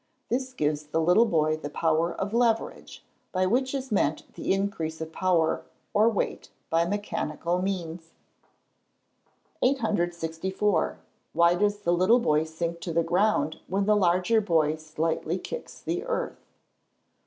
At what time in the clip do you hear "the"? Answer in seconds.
0.87-0.99, 1.57-1.69, 4.33-4.51, 11.81-11.93, 12.91-13.03, 13.85-13.95, 15.79-16.03